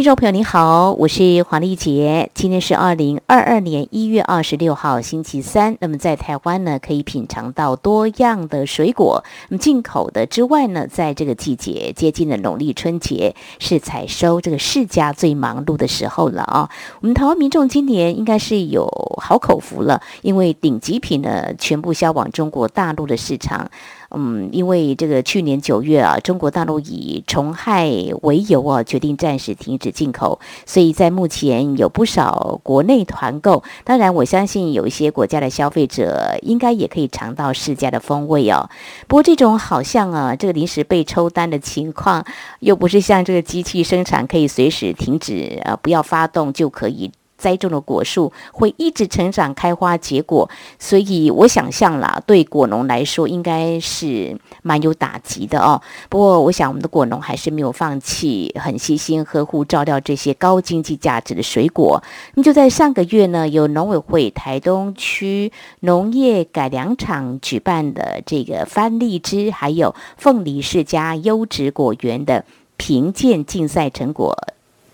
[0.00, 2.30] 听众朋友，你好，我是黄丽杰。
[2.32, 5.76] 今天是二零二二年一月二十六号，星期三。
[5.78, 9.22] 那么在台湾呢，可以品尝到多样的水果。
[9.50, 16.70] 那么进口的之外呢，在这个季节接近了农历春节，是采收这个释迦最忙碌的时候了啊。
[17.02, 18.88] 我们台湾民众今年应该是有
[19.20, 23.70] 好口福了，因为顶级品呢全部销往中国大陆的市场。
[24.12, 27.88] 嗯，因为这个去年九月啊，中国大陆以虫害
[28.22, 33.62] 为由啊，决定暂时停止进口，所以在目前有不少国内团购。
[33.84, 38.68] 当然，我相信有一些国家的消费者应该也可以尝到世家的风味哦。
[39.06, 42.24] 不过，这种好像啊，这个临时被抽单的情况，
[42.58, 47.12] 又不是像这个机器生产可以随时停止啊，不要发动就可以。
[47.40, 55.80] 栽种的果树会一直成长、开花、结果，所以我想象啦，对果农来说应该是蛮有打击的哦。
[56.10, 62.02] 不过，我想我们的果农还是没有放弃，很细心呵护照料这些高经济价值的水果。
[62.34, 72.44] 那么就在上个月呢，由农委会台东区农业改良场举办的这个番荔枝还有凤梨释迦优质果园的
[72.76, 74.36] 评鉴竞赛成果。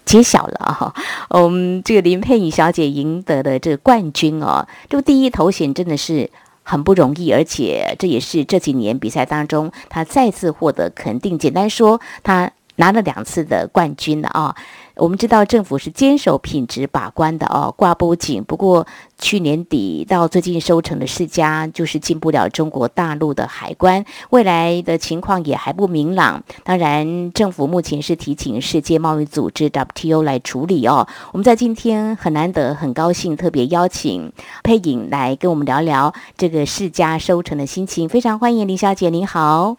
[0.07, 0.95] 揭晓了哈，
[1.29, 6.31] 嗯，这个林佩颖小姐赢得的这个冠军哦，这个第一头衔真的是
[6.63, 11.37] 很不容易，而且这也是这几年比赛当中她再次获得肯定。
[11.37, 14.57] 简单说，她拿了两次的冠军了啊。
[14.97, 18.43] 我们知道政府是坚守品质把关的哦，挂不紧。
[18.43, 18.87] 不过
[19.19, 26.43] 去年底到最近收成的释迦就是进不了中国大陆的海关，未来的情况也还不明朗。
[26.65, 31.07] 当然，政府目前是提请世界贸易组织 WTO 来处理哦。
[31.33, 34.33] 我们在今天很难得、很高兴，特别邀请
[34.65, 38.09] 佩颖来跟我们聊聊这个释迦收成的心情。
[38.09, 39.77] 非常欢迎林小姐，您好。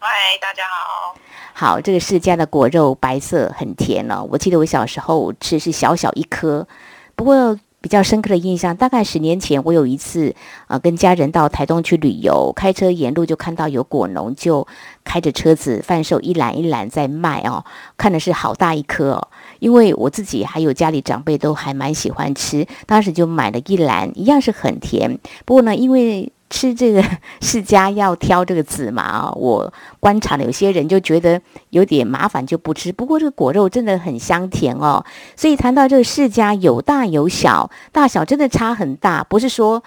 [0.00, 0.08] 嗨，
[0.40, 1.14] 大家好。
[1.52, 4.26] 好，这个释迦的果肉白色很甜哦。
[4.30, 6.66] 我记得我小时候吃是小小一颗，
[7.14, 10.34] 不过比较深刻的印象，大概十年前我有一次
[10.66, 14.66] 啊、呃、跟家人到台东去旅游，开车沿路就看到有果农就
[15.02, 17.64] 开着车子贩售一篮一篮在卖哦，
[17.96, 19.28] 看的是好大一颗哦。
[19.60, 25.18] 因为我自己还有家里长辈都还蛮喜欢吃，当时就买了一篮，一样是很甜。
[25.44, 27.02] 不过呢，因为吃这个
[27.40, 31.40] 释迦要挑这个籽嘛啊，我观察了有些人就觉得
[31.70, 32.92] 有点麻烦就不吃。
[32.92, 35.04] 不过这个果肉真的很香甜哦，
[35.36, 39.82] 所以谈到这个释迦有大有小，大小真的差很大，不是说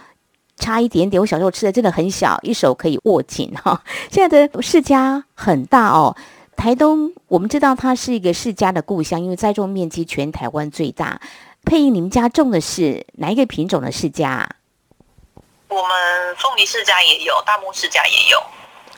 [0.56, 1.22] 差一点点。
[1.22, 3.84] 我小时候吃的真的很小，一手可以握紧哈。
[4.10, 6.16] 现在的释迦很大哦，
[6.56, 11.20] 台东我们知道它是一个释迦的故乡，因为栽种面积全台湾最大。
[11.66, 14.46] 佩颖，你们家种的是哪一个品种的释迦？
[15.74, 18.44] 我们凤梨世家也有，大木世家也有。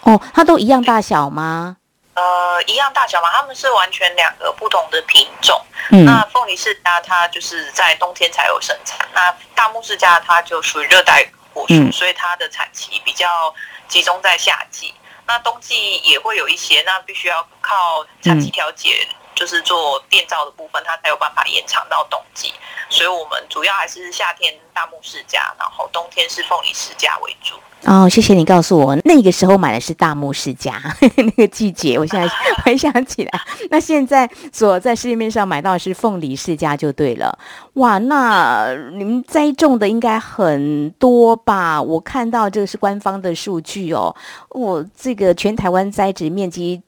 [0.01, 1.77] 哦，它都一样大小吗？
[2.13, 3.31] 呃，一样大小嘛？
[3.31, 5.61] 它们是完全两个不同的品种。
[5.91, 13.53] 嗯，那凤梨世家它就是在冬天才有生产，那大木世家它就属于热带果树，嗯，所以它的产期比较
[13.87, 14.93] 集中在夏季。
[15.27, 19.07] 那冬季也会有一些，那必须要靠产期调节。
[19.35, 22.53] 就是做电造的部分，它才有办法延长到冬季，
[22.89, 27.55] 所以我们主要还是夏天大木世家，然后冬天是凤梨世家为主。
[27.83, 30.81] 哦，谢谢你告诉我，那个时候买的是大木世家，
[31.17, 32.27] 那个季节，我现在
[32.63, 33.41] 回想起来。
[33.69, 37.37] 那现在所在市面上买到的是凤梨世家就对了。
[37.73, 41.79] 哇，那你们栽种的应该很多吧？
[41.79, 44.15] 我看到这个是官方的数据哦，
[44.49, 46.81] 我、这个全台湾栽植面积。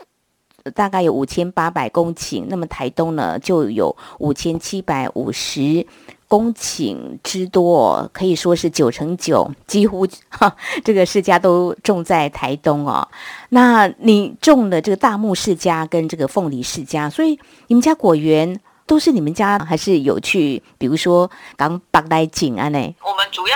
[0.71, 5.85] 大概有五千八百公顷，那么台东呢就有五千七百五十
[6.27, 13.07] 公顷之多，可以说是九成九，几乎哈 这个世家都种在台东哦。
[13.49, 22.95] 那你种的这个大木世家跟这个凤梨世家，所以你们家果园都是你们家，还是有去，比如说刚拔来景啊呢？
[23.03, 23.55] 我们主要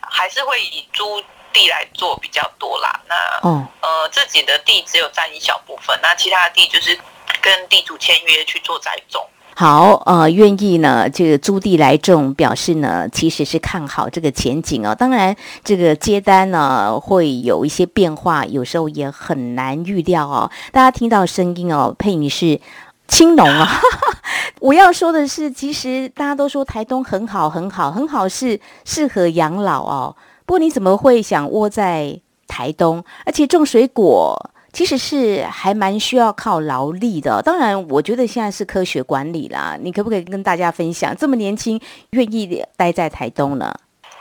[0.00, 1.04] 还是会以租。
[1.52, 6.98] 地来做比较多啦，那哦呃自己的地只有占一小部分，那其他的地就是
[7.40, 9.24] 跟地主签约去做栽种。
[9.56, 14.94] 好，呃，愿意呢，这个租地来种，表示呢其实是看好这个前景哦。
[14.94, 20.50] 当然，这个接单呢会有一些变化，有时候也很难预料哦。
[20.72, 22.58] 大家听到声音哦，佩颖是
[23.06, 23.80] 青龙啊。
[24.60, 30.16] 我要说的是，其实大家都说台东很好，很好，很好，是适合养老哦。
[30.50, 37.40] 不过你怎么会想窝在台东，而且种水果其实是还蛮需要靠劳力的。
[37.40, 39.78] 当然，我觉得现在是科学管理啦。
[39.80, 41.80] 你可不可以跟大家分享，这么年轻
[42.10, 43.72] 愿意待在台东呢？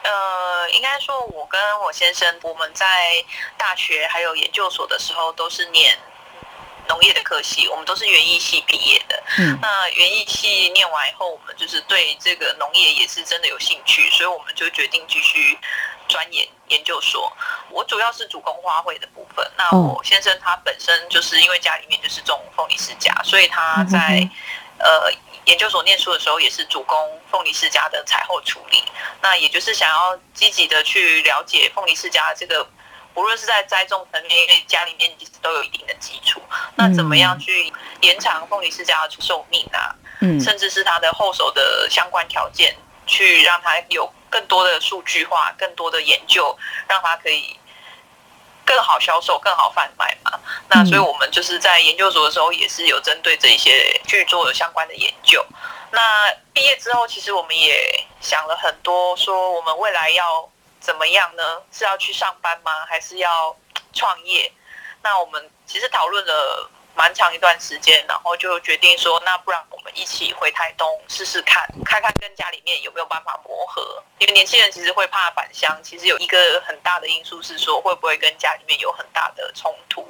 [0.04, 2.86] 呃，应该说，我跟我先生，我们在
[3.58, 5.98] 大学还有研究所的时候都是念
[6.88, 9.20] 农业的科系，我们都是园艺系毕业的。
[9.40, 15.58] 嗯，那园艺系念完以后，我们就是对这个农业也是真的有兴趣，所以我们就决定继续
[16.10, 17.32] 钻研研究所。
[17.70, 19.50] 我主要是主攻花卉的部分。
[19.56, 24.28] 那我先生他本身就是因为家里面就是种凤梨世家，所以他在
[24.78, 25.10] 呃
[25.46, 26.98] 研究所念书的时候也是主攻
[27.32, 28.84] 凤梨世家的采后处理。
[29.22, 32.68] 那也就是想要积极的去了解凤梨世家这个。
[33.16, 36.42] 无论是在栽种层面，因为家里面其实都有一定的基础，
[36.76, 39.94] 那怎么样去延长凤梨世家的寿命啊？
[40.22, 42.74] 嗯，甚至是它的后手的相关条件，
[43.08, 47.60] 去让它有更多的数据化、更多的研究，让它可以
[48.66, 50.40] 更好销售、更好贩卖嘛。
[50.70, 55.46] 那所以我们就是在研究所的时候，也是有针对这一些去做相关的研究。
[55.92, 60.50] 那毕业之后，其实我们也想了很多，说我们未来要。
[60.82, 61.62] 怎么样呢？
[61.74, 62.72] 是要去上班吗？
[62.88, 63.54] 还是要
[63.94, 64.50] 创业？
[65.04, 74.04] 那我们其实讨论了蛮长一段时间，然后就决定说，那不然我们一起回台东试试看，看看跟家里面有没有办法磨合。
[74.18, 80.06] 因为年轻人其实会怕返乡，其实有一个很大的因素是说，会不会跟家里面有很大的冲突。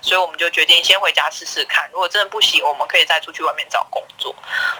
[0.00, 4.34] 所以我们就决定先回家试试看，如果真的不行，我们可以再出去外面找工作。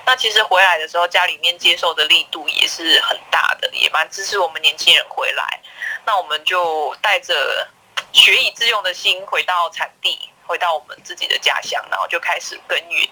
[0.05, 5.61] 那其实回来的时候，家里面接受的力度也是很大的，也蛮支持我们年轻人回来。
[6.05, 7.69] 那我们就带着
[8.13, 10.29] 学以致用的心回到产地。
[10.47, 13.09] 回到我们自己的家乡，然后就开始耕耘。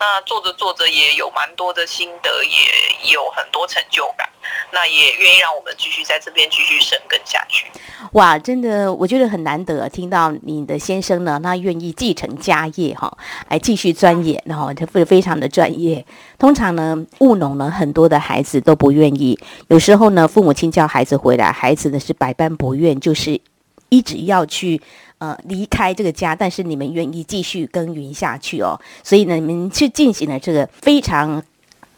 [0.00, 4.28] 那做着做着也有蛮多的心得，也有很多成就感。
[4.70, 7.66] 那也愿意让我们继续在这边继续深耕下去。
[8.12, 13.16] 哇，真的，我觉得很难得听到你的先生呢，他愿意继承家业哈，
[13.48, 16.04] 来继续钻研，然后他会非常的专业。
[16.38, 19.38] 通常呢，务农呢，很多的孩子都不愿意。
[19.68, 23.40] 有时候呢，父母亲叫孩子回来，孩子呢是百般不愿，就是
[23.88, 24.80] 一直要去。
[25.18, 31.42] 呃，离开这个家，但是你们愿意继续耕耘下去哦，所以呢，你们去进行了这个非常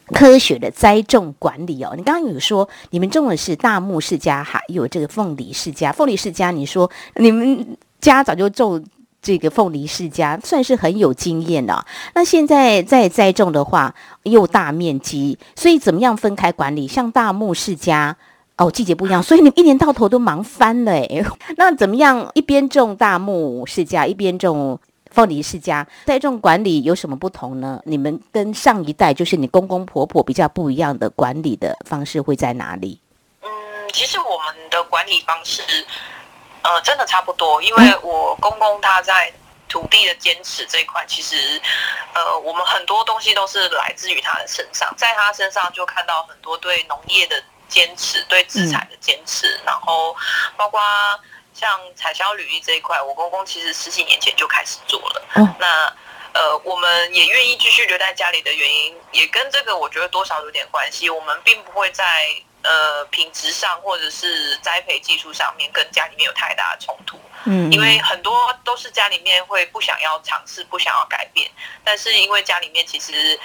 [0.07, 1.93] 科学的栽种管理哦。
[1.95, 5.93] 你刚刚有说你们种的是大木世家，还有这个凤梨世家。
[5.93, 8.83] 凤梨世家，你说你们家早就种
[9.21, 11.85] 这个凤梨世家，算是很有经验的。
[12.15, 16.89] 那现在在栽种的话，又大面积，所以怎么样分开管理？
[16.89, 18.17] 像大木世家。
[18.61, 21.09] 哦，季节不一样，所以你们一年到头都忙翻了哎。
[21.57, 22.31] 那怎么样？
[22.35, 24.79] 一边种大木世家，一边种
[25.11, 27.81] 凤梨世家，栽种管理有什么不同呢？
[27.87, 33.01] 你们跟上一代，就是你公公婆婆比较不一样的管理的方式会在哪里？
[33.41, 33.49] 嗯，
[33.95, 35.63] 其实我们的管理方式，
[36.61, 37.63] 呃，真的差不多。
[37.63, 39.33] 因为我公公他在
[39.71, 41.59] 土地的坚持这一块，其实，
[42.13, 47.43] 呃，我们很多东西都是来自于他的身上，在他身上就看到很多对农业的。
[47.71, 50.15] 坚持对资产的坚持，嗯、然后
[50.57, 50.81] 包括
[51.55, 55.23] 像产销履历这一块，我公公其实十几年前就开始做了。
[55.37, 55.95] 嗯、那
[56.33, 61.09] 呃，我们也愿意继续留在家里的原因，也跟这个我觉得多少有点关系。
[61.09, 62.05] 我们并不会在
[62.63, 67.19] 呃品质上或者是栽培技术上面跟家里面有太大的冲突。
[67.45, 71.51] 嗯，因为很多都是家里面会不想要尝试，不想要改变，
[71.85, 73.39] 但是因为家里面其实。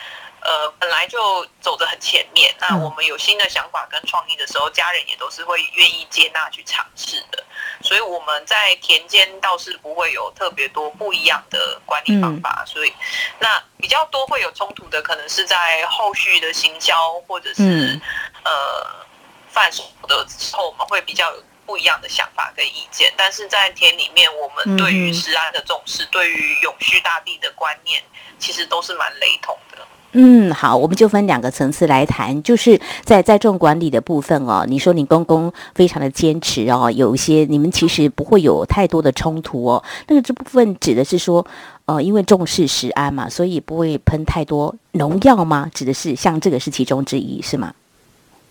[0.46, 7.44] 呃，本来就走得很前面，那我们有新的想法跟创意的时候，家人也都是会愿意接纳去尝试的。
[7.82, 12.64] 所以我们在田间倒是不会有特别多不一样的管理方法。
[12.64, 12.94] 嗯、所以，
[13.40, 18.02] 那比较多会有冲突的，可能是在后续的行销或者是、嗯、
[18.44, 19.06] 呃
[19.50, 23.12] 贩售的时候，我们会比较有不一样的想法跟意见。
[23.18, 28.04] 但是在田里面，我们对于食安的重视，嗯、对于永续大地的观念，
[28.38, 29.78] 其实都是蛮雷同的。
[30.17, 34.65] 嗯，好，我们就分两个层次来谈，就是在在种管理的部分哦。
[34.65, 39.84] 你说你公公非常的坚持哦，有一些你们其实不会有太多的冲突哦。
[40.07, 41.45] 那个这部分指的是说，
[41.84, 45.69] 呃，因为重视食安嘛，所以不会喷太多农药吗？
[45.74, 47.74] 指的是像这个是其中之一，是吗？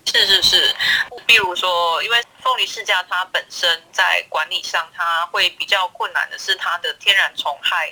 [0.04, 0.74] 是是是，
[1.24, 7.90] 比如说，因为凤梨世家它本身在管理上，它会比较困难的是它的天然虫害。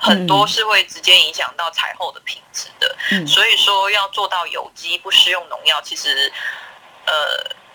[0.00, 6.32] 很多是会直接影响到采后的品质的，嗯、所以说要做到有机不施用农药，其实
[7.04, 7.12] 呃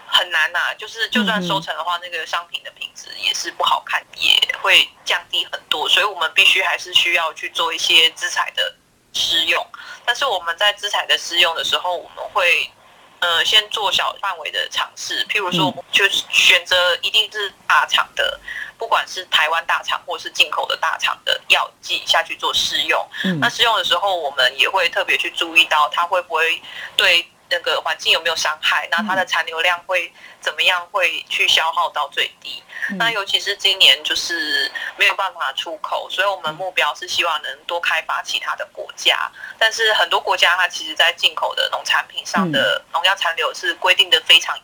[0.08, 0.74] 很难呐、啊。
[0.76, 5.88] 就是就算收成的话，嗯、那个商品的品质也是不好看，也会降低很多。
[5.90, 8.74] 所以我们必须还是需要去做一些资材的
[9.12, 9.66] 施用。
[10.06, 12.72] 但是我们在资材的施用的时候，我们会
[13.20, 18.40] 呃先做小范围的尝试，譬如说，就选择一定是大厂的。
[18.78, 23.06] 不管是台湾大厂或是进口的大厂的药剂下去做试用。
[23.24, 26.62] 嗯、那试用的时候，我们也会特别去注意到它会不会
[26.96, 30.12] 对那个环境有没有伤害，那它的残留量会
[30.42, 32.64] 怎么样，会去消耗到最低。
[32.90, 39.32] 嗯、那尤其是今年就是没有办法出口，所以我们目标是希望能多开发其他的国家。
[39.60, 44.58] 但是很多国家它其实在进口的农产品上的农药残留是规定的非常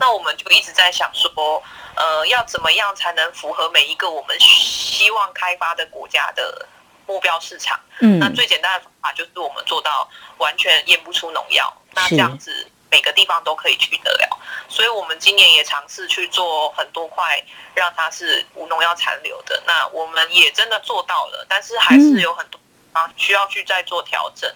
[0.00, 1.62] 那我们就一直在想说，
[1.96, 6.66] 呃，要怎么样才能符合每一个我们希望开发的国家的
[7.06, 7.78] 目标市场？
[8.00, 11.72] 嗯，那最简单的方法就是我们做到完全验不出农药。
[11.92, 12.68] 那这样子。
[12.92, 14.38] 每个地方都可以去得了，
[14.68, 17.42] 所以我们今年也尝试去做很多块，
[17.72, 19.62] 让它是无农药残留的。
[19.66, 22.60] 那我们也真的做到了，但是还是有很多
[22.92, 24.54] 啊需要去再做调整。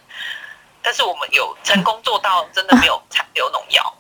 [0.83, 3.95] 但是我们有成功做到，真的没有残留农药，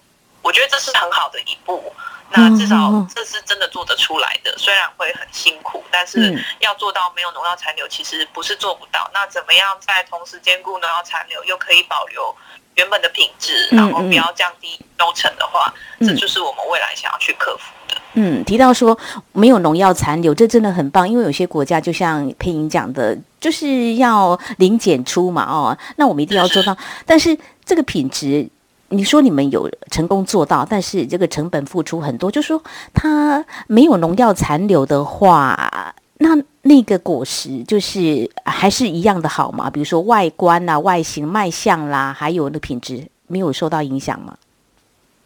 [0.46, 1.92] 我觉得这是很好的一步。
[2.28, 9.08] 那至少这是真的做得出来的，虽然会很辛苦，但是要做到没有农药残留，其实不是做不到。
[9.14, 12.34] 那怎么样在同时兼顾农药残留，又可以保留？
[12.74, 17.96] 原本的品质，然后不要降低收成的话，这就是我们未来想要去克服的。
[18.14, 18.98] 嗯，提到说
[19.32, 26.76] 没有农药残留，这真的很棒，因为有些国家就像佩莹讲的，就是要零检出嘛，哦，那我们一定要做到。
[27.06, 28.46] 但是这个品质，
[28.88, 32.62] 你说你们有成功做到，但是这个成本付出很多，就是说
[32.94, 36.36] 它没有农药残留的话，那。
[36.68, 39.70] 那个果实就是还是一样的好吗？
[39.70, 44.36] 比如说外观啊、外形、卖相啦，还有那品质没有受到影响吗？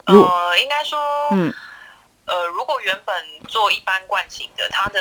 [0.04, 0.14] 呃，
[0.58, 0.98] 应该说，
[1.30, 1.50] 嗯，
[2.26, 3.14] 呃，如果原本
[3.48, 5.00] 做一般惯性的，它的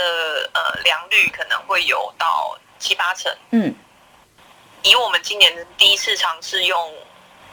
[0.54, 3.30] 呃良率可能会有到七八成。
[3.52, 3.76] 嗯，
[4.84, 6.80] 以我们今年第一次尝试用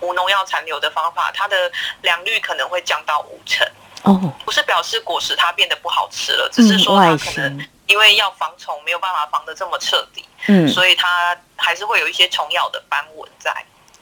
[0.01, 1.57] 无农药残留的方法，它的
[2.03, 3.67] 良率可能会降到五成。
[4.03, 7.67] 哦，不是表示果实它变得不好吃了，只是说它可能。
[7.87, 13.55] 因为要防虫，没有办法防得这么彻底，嗯，所以它还是会有一些虫咬的斑纹在。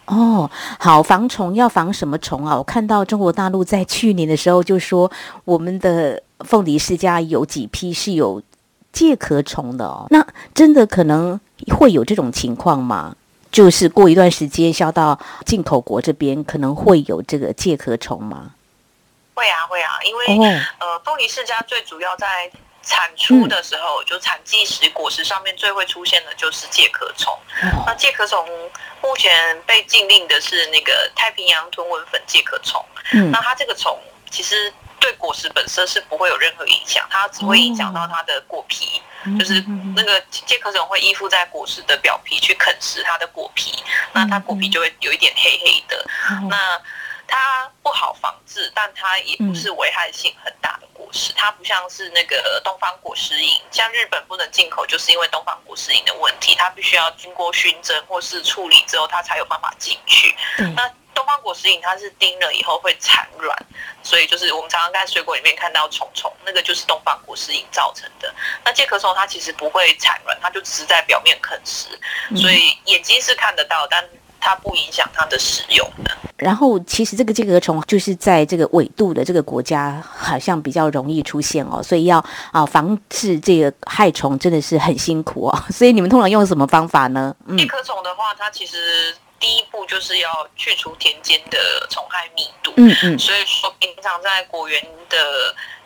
[0.07, 2.57] 哦，好，防虫要防什么虫啊？
[2.57, 5.13] 我看到中国大陆在去年的时候就说，
[5.45, 8.43] 我们的凤梨世家有几批是有
[8.91, 10.07] 介壳虫的哦。
[10.09, 13.15] 那真的可能会有这种情况吗？
[13.55, 18.51] 就是过一段时间销到进口国这边，可能会有这个介壳虫吗？
[19.33, 22.51] 会啊，会啊，因为、哦、呃，凤梨世家最主要在。
[22.87, 27.33] 产出的时候，嗯、就产季时果实上面最会出现的就是介壳虫。
[27.73, 28.47] 哦、那介壳虫
[29.01, 32.85] 目前被禁令的是那个太平洋豚纹粉介壳虫。
[33.13, 33.99] 嗯、那它这个虫
[34.31, 34.71] 其实
[35.05, 39.63] 对果实本身是不会有任何影响，它只会影响到它的果皮，哦、就是
[39.95, 43.85] 那个介壳虫会依附在果实的表皮去啃食它的果皮，
[44.15, 45.99] 那它果皮就会有一点黑黑的。
[46.31, 46.81] 哦、那
[47.27, 51.33] 它不好防治，但它也不是危害性很大的果实。
[51.35, 60.35] 它不像是那个东方果实蝇，像日本不能进口，就是因为东方果实蝇的问题，它必须要经过熏蒸或是处理之后，它才有办法进去。
[60.59, 63.57] 嗯、那东方果实蝇它是叮了以后会产卵，
[64.03, 68.35] 所以就是我们常常在水果里面看到虫虫，那个就是东方果实蝇造成的。
[68.65, 71.89] 那介壳虫它其实不会产卵，它就只是在表面啃食，
[72.37, 74.05] 所以眼睛是看得到，但
[74.41, 76.17] 它不影响它的使用的。
[76.45, 82.23] 然后，其实这个介壳虫就是在这个纬度的这个国家，好像比较容易出现哦，所以要
[82.53, 85.59] 啊防治这个害虫真的是很辛苦哦。
[85.73, 87.35] 所以你们通常用什么方法呢？
[87.57, 91.59] 介壳虫的话，它其实第一步就是要去除田间的
[91.89, 92.75] 虫害密度。
[92.77, 93.19] 嗯嗯。
[93.19, 95.17] 所以说，平常在果园的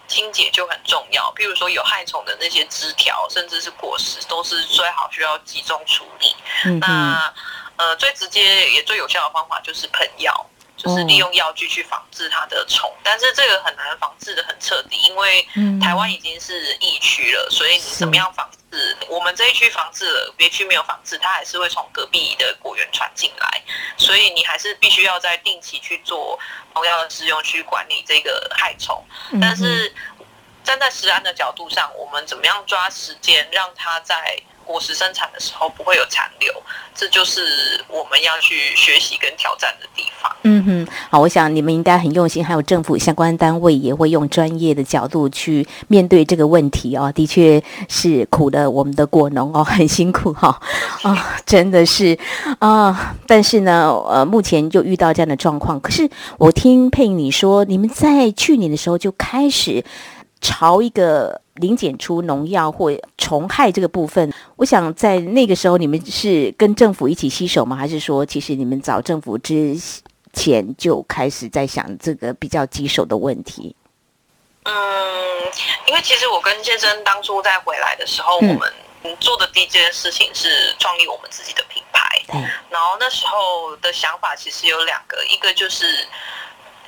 [0.08, 1.32] 清洁就很重要。
[1.36, 6.34] 譬如说有害虫的那些枝条，甚至是果实，都是最好需要集中处理。
[6.64, 6.80] 嗯，嗯。
[6.80, 7.34] 那
[7.78, 12.90] 呃，最直接也最有效的方法就是喷药，就是利用药剂去防治它的虫。
[12.90, 15.48] 哦、但是这个很难防治的很彻底，因为
[15.80, 18.96] 台湾已经是疫区了，嗯、所以你怎么样防治？
[19.08, 23.62] 我们这一区防治了，别区没有防治，它还是会从隔壁的果园传进来。
[23.96, 26.38] 所以你还是必须要在定期去做
[26.74, 29.02] 农药的使用，去管理这个害虫。
[29.32, 29.94] 嗯、但是
[30.62, 34.36] 站在食安的角度上，我们怎么样抓时间让它在
[34.68, 36.52] 果实生产的时候不会有残留，
[36.94, 37.40] 这就是
[37.88, 40.30] 我们要去学习跟挑战的地方。
[40.42, 47.10] 嗯哼，好，我想你们应该很用心，还有政府相关单位也会用专业的角度去面对这个问题哦。
[47.12, 50.48] 的确是苦了我们的果农哦，很辛苦哈、
[51.02, 52.18] 哦，啊、哦，真的是
[52.58, 53.16] 啊、呃。
[53.26, 55.80] 但是呢，呃，目前就遇到这样的状况。
[55.80, 59.82] 可是我听佩颖你说，你们在去年的时候就开始
[60.42, 61.40] 朝一个。
[61.58, 67.76] 零检出农药或虫害这个部分，我想在那个时候你们是跟政府一起携手吗？
[67.76, 69.76] 还是说其实你们找政府之
[70.32, 73.74] 前就开始在想这个比较棘手的问题？
[74.64, 74.72] 嗯，
[75.86, 78.72] 因为其实我跟先生当初在回来的时候，嗯、我们
[79.18, 81.98] 做的第一件事情是创立我们自己的品牌。
[82.34, 86.06] 嗯、然后那时候的想法其实有两个，一个就是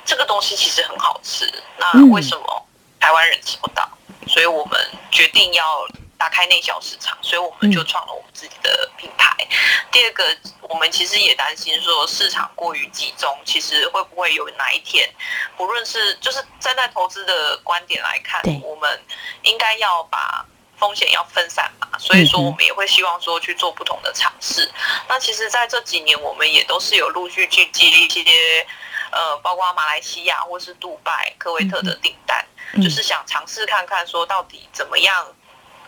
[0.05, 2.65] 这个东西其实很好吃，那为什么
[2.99, 3.89] 台湾人吃不到？
[4.27, 4.79] 所以我们
[5.11, 5.87] 决定要。
[6.21, 9.35] 打开内销市场，所以我们就创了我们自己的品牌。
[9.39, 9.57] 嗯、
[9.91, 10.23] 第二个，
[10.61, 15.09] 我们其实也担心说市场过于集中，其实会不会有哪一天，
[15.57, 19.01] 不论是就是站在投资的观点来看，我们
[19.41, 20.45] 应该要把
[20.77, 21.87] 风险要分散嘛。
[21.97, 24.63] 所以说，我们也会希望说去做不同的尝试。
[24.65, 28.23] 嗯、那其实，在这几年，我们也都是有陆续去接一些
[29.09, 35.25] 呃，包括马来西亚或是杜拜、科威特的订单，嗯、就是想尝试看看说到底怎么样。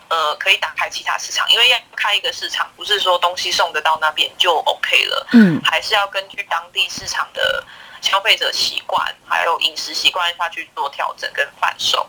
[0.06, 7.64] 呃，可以打开其他市场，因为要开一个市场，不是说东西送得到那边就 OK 了，嗯，还是要根据当地市场的
[8.02, 12.06] 消费者习惯，还有饮食习惯下去做调整跟贩售。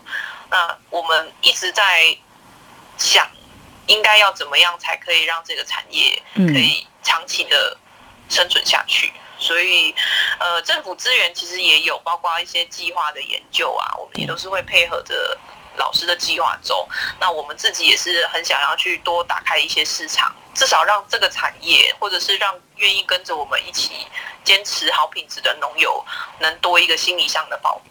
[0.50, 2.14] 那我们一直在
[2.98, 3.26] 想，
[3.86, 7.76] 应该要怎么样才可以让这个产业可以长期的
[8.28, 9.08] 生存下去？
[9.08, 9.94] 嗯、所以，
[10.38, 15.38] 呃，政府资源其实也有，包括一些计划的研究啊，我们也都是会配合着。
[15.78, 16.88] 老师的计划走，
[17.20, 24.06] 那我们自己也是很想要去多打开一些市场，至少让这个产业，或者是让愿意跟着我们一起
[24.42, 26.02] 坚持好品质的农友，
[26.38, 27.82] 能多一个心理上的保护。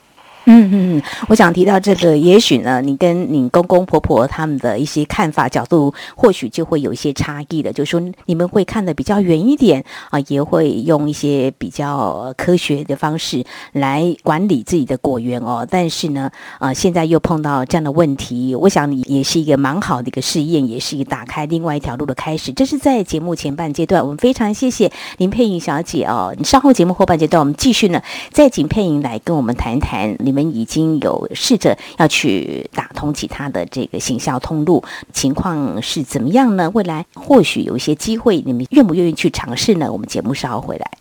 [0.47, 7.73] 嗯嗯嗯，我想提到这个，也许呢，你跟你公公婆婆他们的一些看法角度，或许就会有一些差异的。
[7.73, 15.67] 就是说，你们会看得比较远一点啊，也会用一些比较科学的方式来管理自己的果园哦。
[15.67, 22.53] 但是呢，啊，现在又碰到这样的问题，我想你也是一个蛮好的一个试验，也是一个打开另外一条路的开始。
[22.53, 26.35] 这是在节目前半阶段，我们非常谢谢林佩颖小姐哦。
[26.37, 27.99] 你稍后节目后半阶段，我们继续呢，
[28.31, 30.34] 再请佩莹来跟我们谈一谈你。
[30.35, 36.69] 我们已经有试着要去打通其他的这个行销通路，情况是怎么样呢？
[36.73, 39.89] 未来或许有一些机会，你们愿不愿意去尝试呢？
[39.89, 40.91] 我们节目稍后回来。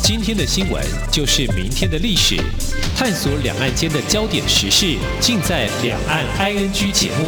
[0.00, 0.80] 今天的新闻
[1.10, 2.36] 就是明天的历史，
[2.96, 7.26] 探索两岸间的焦点时事，尽在《两岸 ING》节目。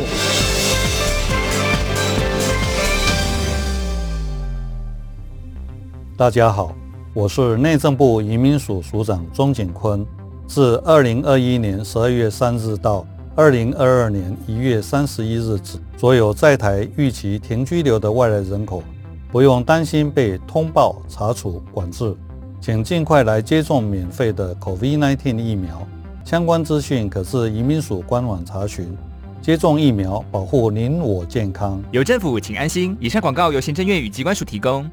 [6.17, 6.82] 大家好。
[7.15, 10.05] 我是内政部移民署署长钟景坤，
[10.47, 18.83] 自二零二一年十二月三日到二零二二年一月三十一日止，所有在台预期停居留的外来人口，
[19.31, 22.17] 不用担心被通报、查处、管制，
[22.63, 25.87] 请尽快来接种免费的 COVID-19 疫苗。
[26.25, 28.97] 相关资讯可至移民署官网查询。
[29.43, 31.83] 接种疫苗，保护您我健康。
[31.91, 32.97] 有政府，请安心。
[32.99, 34.89] 以上广告由行政院与机关署提供。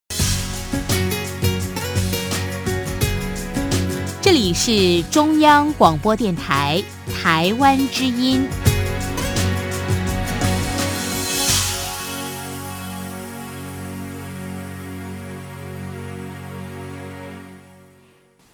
[4.30, 6.84] 这里是中央广播电台
[7.20, 8.48] 台湾之音。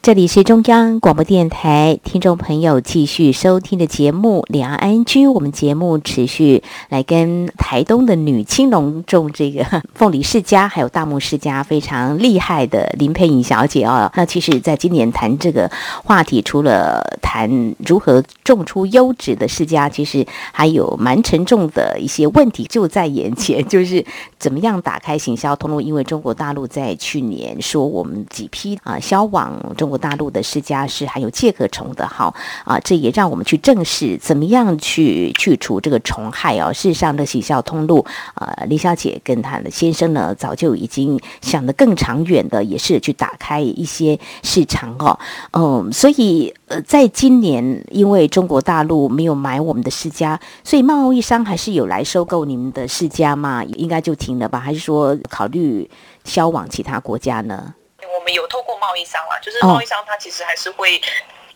[0.05, 5.03] 这里是中央广播电台，听众朋友继续收听的节目《两岸 ING》。
[5.31, 9.65] 我们节目持续来跟台东的女青农种这个
[9.95, 14.11] 凤梨世家，还有大木世家非常厉害的林佩颖小姐哦。
[14.15, 15.67] 那其实，在今年谈这个
[16.03, 24.05] 话题，除了谈如何种出优质的世家，其实还有蛮沉重的一些问题就在眼前， 就是
[24.37, 25.81] 怎么样打开行销通路。
[25.81, 29.94] 因为中国大陆在去年说，我们几批啊销往中国。
[29.97, 36.71] 大陆的世家是含有介壳虫的，好啊，这也让我们去正视怎么样去去除这个虫害哦。
[36.71, 38.05] 事实上的喜笑通路，
[38.36, 45.19] 呃，林小姐跟她的先生呢，早就已经想得更长远的，也是去打开一些市场哦。
[45.51, 53.63] 嗯，所以呃，在今年因为中国大陆没有买我们的世家，所以贸易商还是有来收购你们的世家嘛？
[53.63, 54.60] 应该就停了吧？
[54.60, 55.89] 还是说考虑
[56.23, 57.73] 销往其他国家呢？
[58.17, 61.02] 我们有透过贸易商啦，就是贸易商他其实还是会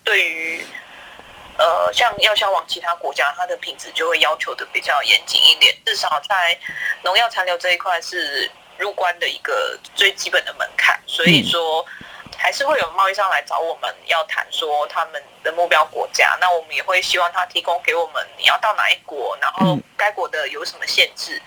[0.04, 0.66] 对于
[1.60, 6.58] 呃，像要销往其他国家，它的品质就会要求的比较严谨一点，至少在
[7.04, 11.00] 农药残留这一块是入关的一个最基本的门槛。
[11.06, 11.86] 所以说，
[12.38, 21.42] 还是会有贸易商来找我们要谈说他们的目标国家，那我们也会希望他提供给我们你要到哪一国，然后该国的有什么限制，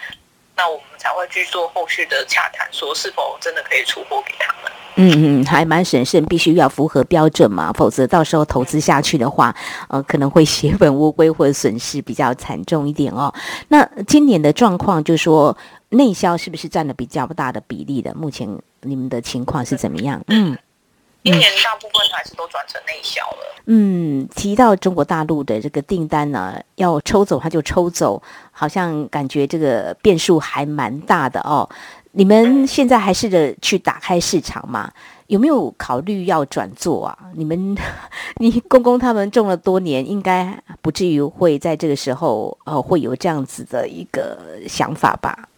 [0.57, 4.73] 那我们才会去做后续的洽谈，说是否真的可以出货给他们。
[4.97, 9.55] 嗯嗯，还蛮审慎，必须要符合标准嘛，否则到时候投资下去的话，
[9.89, 13.33] 呃，可能会血本无归或者损失比较惨重一点哦。
[13.69, 15.57] 那今年的状况，就是说
[15.89, 18.15] 内销是不是占了比较大的比例的？
[18.15, 18.47] 目前
[18.83, 20.23] 你们的情况是怎么样？
[20.27, 20.59] 嗯，
[21.23, 23.63] 今年大部分还是都转成内销了。
[23.67, 31.69] 嗯，提到中国大陆的这个订单呢，要抽走他就抽走，好像感觉这个变数还蛮大的哦。
[32.15, 34.93] 你们现在还试着去打开市场吗？
[35.29, 37.17] 有没有考虑要转做啊？
[37.35, 37.75] 你们，
[38.37, 45.49] 你公公他们种了多年，应该不至于会在这个时候呃会有这样子的一个想法吧？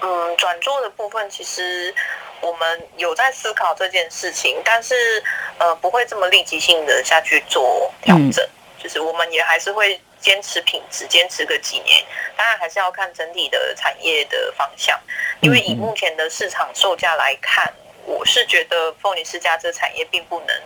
[0.00, 1.94] 嗯，转做的部分其实
[2.40, 5.22] 我们有在思考这件事情，但是
[5.58, 12.04] 呃不会这么立即性的下去做调整，嗯、就是我们也还是会坚持品质，坚持个几年，
[12.36, 14.98] 当然还是要看整体的产业的方向，
[15.40, 17.72] 因为以目前的市场售价来看。
[18.10, 20.62] 我是觉得凤梨世家这产业并不能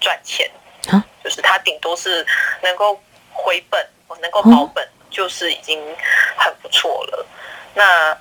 [0.00, 0.50] 赚钱，
[0.88, 2.26] 啊，就是它顶多是
[2.60, 3.86] 能够回本，
[4.20, 5.80] 能够保本，就是已经
[6.36, 7.24] 很不错了。
[7.72, 8.18] 那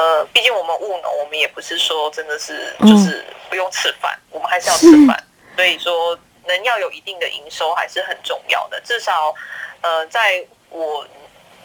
[0.00, 5.22] 呃，毕竟我们务农，我们也不是说真的是就是不用吃饭，我们还是要吃饭。
[5.56, 8.80] 所以说，能要有一定的营收还是很重要的。
[8.80, 9.34] 至少，
[9.82, 11.06] 呃，在我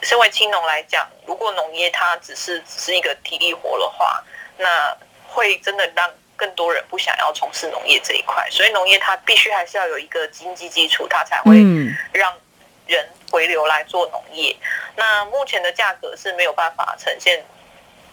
[0.02, 4.22] 身为青农来讲，如果农业它只是只是一个体力活的话，
[4.58, 4.94] 那
[5.26, 6.10] 会真的让。
[6.38, 11.54] 更多人不想要从事农业这一块，所以农业它必须还是要有一个经济基础，它才会
[12.12, 12.30] 让
[12.86, 14.54] 人回流来做农业。
[14.60, 17.42] 嗯、那目前的价格是没有办法呈现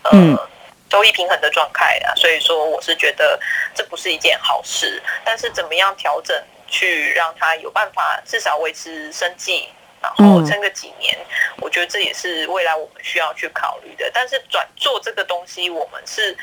[0.04, 0.50] 呃
[0.90, 3.40] 收益平衡的状态啊，所以说我是觉得
[3.74, 5.02] 这不是一件好事。
[5.26, 9.68] 但是怎么样调整去让他有办法至少维持生计，
[10.02, 11.18] 然后撑个几年，
[11.62, 14.12] 我觉得这也是未来我们需要去考虑的。
[14.14, 16.38] 但是转做这个东西，我们是。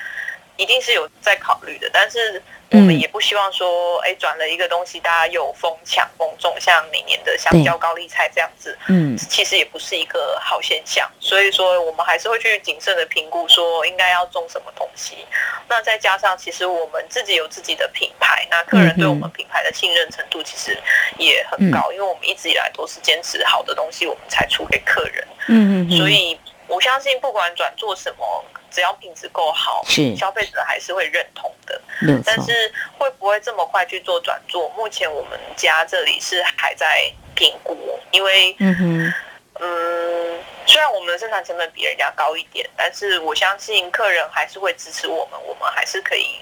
[0.61, 2.43] 一定是有在考虑的，但是
[2.73, 11.11] 我们也不希望说，哎、嗯，转了一个东西，大家又疯抢疯种，像每年的香蕉、高丽菜这样子，嗯，其实也不是一个好现象。
[11.19, 15.27] 所以说，我们还是会去谨慎的评估，说应该要种什么东西。
[15.67, 20.79] 那再加上，其实我们自己有自己的品牌，那客人对我们品牌的信任程度其实
[21.17, 25.27] 也很高，嗯、因为我们一直以来都是坚持好的东西，我们才出给客人。
[25.49, 26.39] 嗯嗯，所以
[26.71, 28.45] 我相信，不管转做什么。
[28.73, 31.83] 只要品质够好，是消费者还是会认同的。
[32.03, 34.69] 嗯，但是会不会这么快去做转做？
[34.77, 39.15] 目前我们家这里是还在评估，因为嗯哼，
[39.59, 46.37] 嗯，虽然我们的生产成本比人家高一点，但是我相信客人还是会支持我们，我们还是可以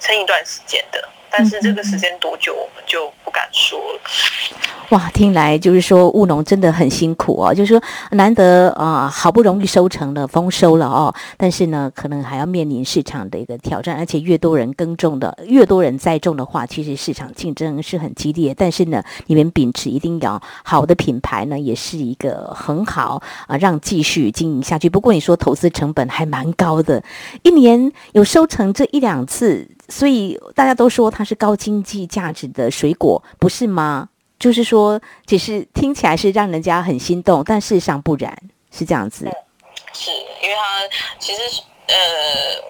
[0.00, 1.06] 撑一段时间的。
[1.36, 4.00] 但是这个时间多久，我们就不敢说了。
[4.90, 18.54] 哇，听来就是说务农真的很辛苦哦，就是说难得啊、呃，好不容易收成了丰收了哦，但是呢，可能还要面临市场的一个挑战，而且越多人耕种的，越多人栽种的话，其实市场竞争是很激烈。
[18.56, 24.88] 但是呢，你们秉持一定要好的品牌呢，也是一个很好啊，让继续经营下去。
[24.88, 27.02] 不过你说投资成本还蛮高的，
[27.42, 29.66] 一年有收成这一两次。
[29.86, 34.08] 所以大家都说它是高经济价值的水果，不是吗？
[34.38, 38.36] 就是说，只是听起来是让人家很心动，但事实上不然，
[38.70, 39.24] 是这样子。
[39.94, 40.10] 是
[40.42, 40.82] 因为它
[41.18, 41.94] 其实呃，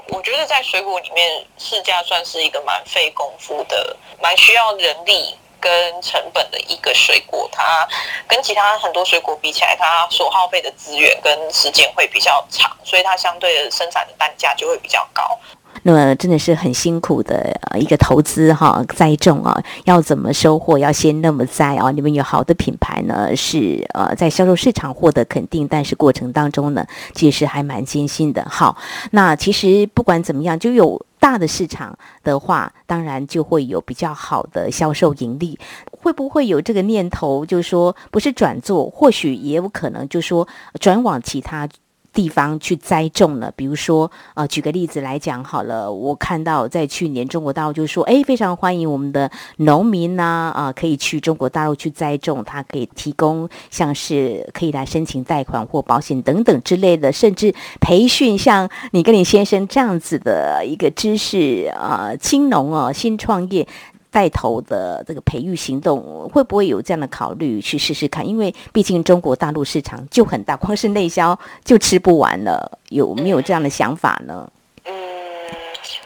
[0.08, 5.70] 我觉得在水果里面，释迦算是一个蛮费功夫的、蛮需要人力跟
[6.02, 7.48] 成本的一个水果。
[7.50, 7.88] 它
[8.28, 15.38] 跟其他很多水果比起来，它所耗费的资源跟时间会比较长，所以它相对的生产的单价就会比较高。
[15.86, 21.90] 那么真的是很辛苦的一个投资哈，栽种啊，要怎么收获，要先那么栽啊。
[21.90, 28.44] 你们有好的品牌呢，是呃在销售市场获得肯定，但是过程当中呢，其实还蛮艰辛的。
[28.48, 28.76] 好，
[29.10, 35.58] 那其实不管怎么样，就有大的市场的话，当然就会有比较好的销售盈利。
[35.90, 40.48] 会不会有这个念头，就是说不是转做，或许也有可能，就说
[40.80, 41.68] 转往其他。
[42.14, 63.66] 地方去栽种了，比如说，呃，举个例子来讲好了，我看到在去年中国大陆就说，哎，非常欢迎我们的农民呐，啊，可以去中国大陆去栽种，他可以提供像是可以来申请贷款或保险等等之类的，甚至培训像你跟你先生这样子的一个知识，啊，青农哦，新创业。
[64.14, 68.24] 带头的这个培育行动，会不会有这样的考虑去试试看？
[68.24, 72.78] 因为毕竟中国大陆市场就很大，光是内销就吃不完了。
[72.90, 74.48] 有没有这样的想法呢？
[74.84, 74.94] 嗯，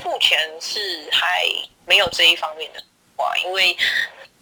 [0.03, 0.81] 目前是
[1.13, 1.45] 还
[1.85, 2.83] 没有这一方面的
[3.15, 3.77] 话，因为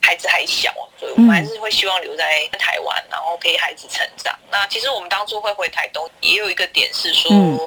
[0.00, 4.32] 孩子还小，所以我们还是会希望留在台湾，然后陪孩子成长。
[4.48, 7.58] 那其实我们当初会回台东，也有一个点是说，嗯、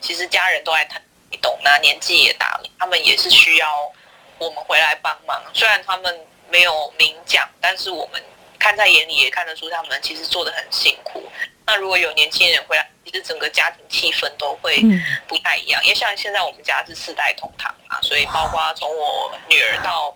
[0.00, 1.00] 其实家人都在台
[1.40, 3.68] 东，那年纪也大了，他们也是需要。
[4.38, 8.22] 我们回来帮忙，虽然他们没有明讲，但是我们
[8.58, 11.22] 看在眼里，也看得出他们其实做的很辛苦。
[11.66, 14.82] 那如果有年轻人回来，其实整个家庭气氛都会
[15.26, 15.82] 不太一样。
[15.82, 20.14] 因为像现在我们家是四代同堂嘛，所以包括从我女儿到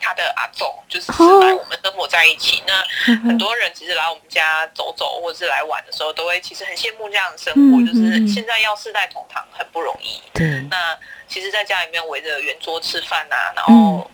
[0.00, 2.62] 她的阿祖，就是是来我们生活在一起。
[2.66, 2.82] 那
[3.16, 10.20] 很多人其实来我们家走走，或者是来玩的时候，都会其实很羡慕这样的生活，就是现在要世代同堂很不容易。
[10.32, 14.10] 对，那其实在家里面围着圆桌吃饭啊，然后。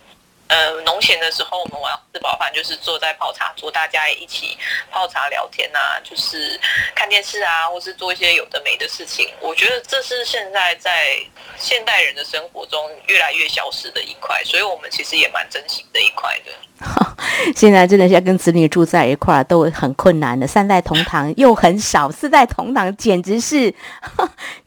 [0.47, 4.57] 呃，农闲的时候，我们晚上吃饱饭就是坐在泡茶桌，大家一起
[4.89, 6.59] 泡茶聊天啊，就是
[6.95, 9.29] 看电视啊，或是做一些有的没的事情。
[9.41, 11.17] 我觉得这是现在在
[11.57, 16.51] 现代人的生活中越来越消失的一块，所以我们其实也蛮珍惜这一块的。
[17.55, 23.73] 现在真的是要跟子女住在一块都很困难的，三代同堂又很少，四代同堂简直是，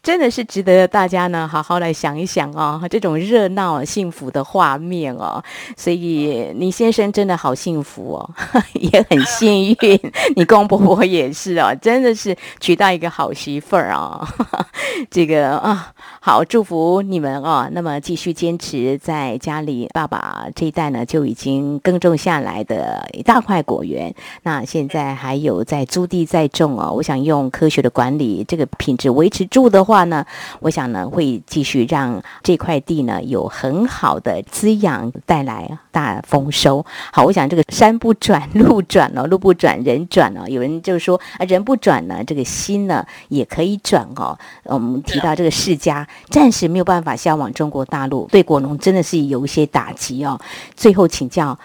[0.03, 5.43] 真的是值得大家呢好好来想一想哦，这种热闹幸福的画面哦。
[5.77, 8.29] 所以你先生真的好幸福哦，
[8.73, 9.99] 也很幸运，
[10.35, 14.27] 你公婆婆也是哦，真的是娶到一个好媳妇儿啊。
[15.09, 17.67] 这个啊，好祝福你们哦。
[17.71, 24.13] 那么继续坚持在家里，爸爸这一代呢就已经耕种下来的一大块果园。
[24.43, 26.91] 那现在还有在租地在种哦。
[26.95, 30.25] 我想用科学的管理，这个品质维持住的话话呢，
[30.61, 36.85] 我想呢会继续让这块地呢有很好的滋养，带来大丰收。
[37.11, 40.47] 好，我想这个山不转路转哦，路不转人转哦。
[40.47, 44.37] 有人就说啊，人不转呢，这个心呢也可以转哦。
[44.63, 50.39] 我们提到这个释迦暂时没有办法销往中国大陆，对果农真的是有一些打击哦。
[50.73, 51.59] 最后请教，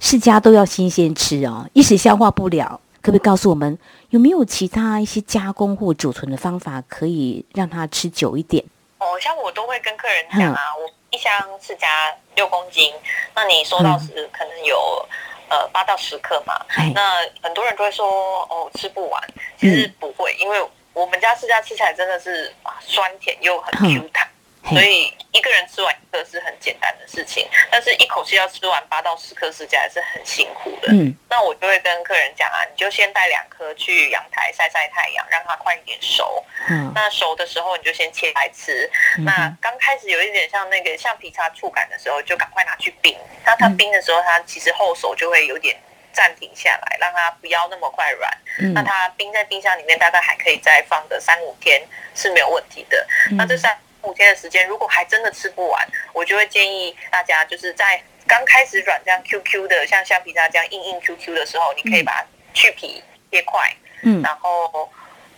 [0.00, 3.78] 释迦都要新鲜吃哦，一时消化不了，可不可以告诉我们
[4.10, 8.64] 有没有其他一些加工或储存的方法，可以让它吃久一点？
[8.98, 12.92] 哦，像我都会跟客人讲啊，我一箱是加六公斤，
[13.34, 15.06] 那你收到时可能有
[15.48, 16.54] 呃八到十克嘛，
[16.94, 18.06] 那很多人都会说
[18.50, 19.22] 哦吃不完，
[19.58, 20.64] 其实不会，因为。
[20.94, 24.28] 我们家释迦吃起来真的是酸甜又很 Q 弹，
[24.70, 30.92] 所以一个人吃完一颗是很简单的事情，但是一口气要吃完八到十颗释迦还是很辛苦的。
[30.92, 36.44] 嗯，那我就会跟客人讲啊，你就先带两颗去阳台晒晒太阳，让它快一点熟。
[36.68, 38.90] 嗯，那熟的时候你就先切来吃。
[39.18, 43.16] 那刚开始有一点像那个橡皮擦触感的时候，就赶快拿去冰。
[43.44, 45.76] 那它冰的时候，它其实后手就会有点。
[46.10, 48.38] 暂停下来，让它不要那么快软。
[48.58, 51.80] 嗯、那它冰在冰箱里面，大概还可以再放个三五天
[52.12, 53.06] 是没有问题的。
[53.30, 64.90] 嗯、那这三五天的时间，如果还真的吃不完，我就会建议大家，就是在刚开始软这样 Q Q 的，像橡皮擦这样硬硬 Q Q 的时候，你可以把它去皮切块，嗯，然后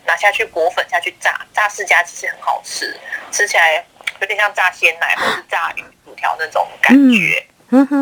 [0.05, 2.99] 拿下去裹粉下去炸，炸释迦其实很好吃，
[3.33, 3.85] 吃起来
[4.21, 7.47] 有点像炸鲜奶或是炸鱼薯条那种感觉。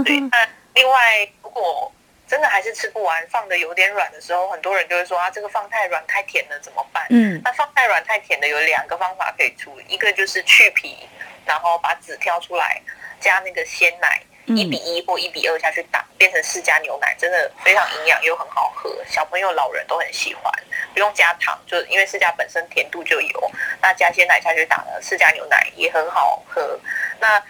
[0.05, 0.21] 对。
[0.31, 1.93] 那另外如果
[2.29, 7.07] 真的还是吃不完，放的有点软的时候，很多人就会说啊，这个放太软太甜了怎么办？
[7.09, 11.09] 嗯，那放太软太甜的有两个方法可以处理，一个就是去皮，
[11.47, 12.81] 然后把籽挑出来，
[13.19, 20.53] 加那个鲜奶一比一或一比二下去打，变成释迦牛奶，真的非常营养又很好喝，小朋友老人都很喜欢，
[20.93, 26.79] 不用加糖，就因为释迦本身甜度就有，那加鲜奶下去打呢释迦牛奶也很好喝，
[27.19, 27.43] 那。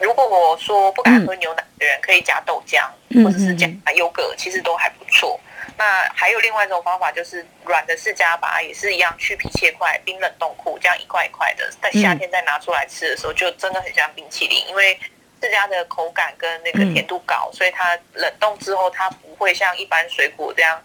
[0.00, 5.38] 如果我说不敢喝牛奶的人，可以加豆浆，嗯、或者是加优格，其实都还不错。
[5.76, 14.66] 那还有另外一种方法，就是软的释迦把它也是一样去皮切块，冰冷冻库，这样一块一块的，在夏天再拿出来吃的时候，就真的很像冰淇淋。
[14.68, 14.98] 因为
[15.40, 20.82] 释迦的口感跟那个甜度高，所以它冷冻之后，它不会像一般水果这样，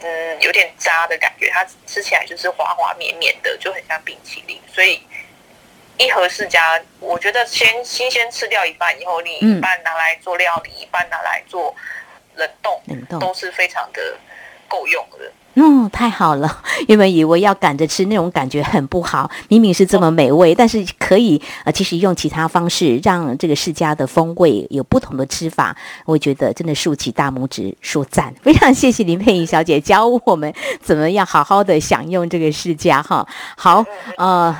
[0.00, 4.60] 嗯，有点渣的感觉，它吃起来就是滑滑绵绵的，就很像冰淇淋。
[4.72, 5.00] 所以。
[5.98, 11.74] 一盒释迦，我觉得先新鲜吃掉一半以后，你一半拿来做料理，嗯、一半拿来做
[12.34, 14.18] 冷冻，冷冻都是非常的
[14.68, 15.32] 够用的。
[15.58, 16.62] 嗯，太好了！
[16.86, 28.34] 原本以为要赶着吃那种感觉很不好，明明是这么美味，但是可以呃，其实用其他方式让这个世家的风味有不同的吃法，我觉得真的竖起大拇指说赞！
[28.44, 33.26] 非常谢谢林佩颖小姐教我们怎么样好好的享用这个世家哈。
[33.56, 33.82] 好，
[34.18, 34.54] 呃，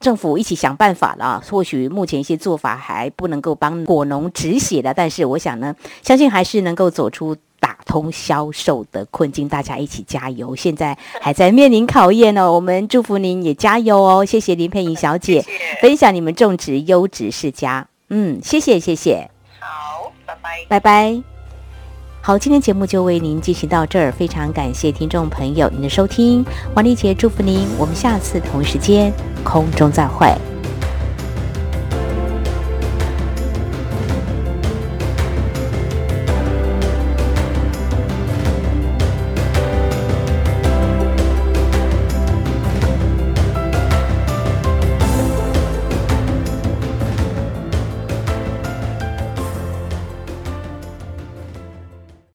[0.00, 7.36] 政府一起想办法了，或许目前一些做法还不能够帮果农止血的，但是我想呢，相信还是能够走出。
[7.60, 10.56] 打通销售的困境，大家一起加油！
[10.56, 14.24] 现在还在面临考验呢，我们祝福您也加油哦！
[14.24, 15.44] 谢谢林佩颖小姐
[15.80, 19.30] 分享你们种植优质世家，嗯，谢谢谢谢。
[19.60, 21.22] 好，拜拜拜拜。
[22.22, 26.44] 好，今天节目就为您进行到这儿，非常感谢听众朋友您的收听，
[26.74, 29.12] 王丽姐祝福您，我们下次同一时间
[29.44, 30.26] 空中再会。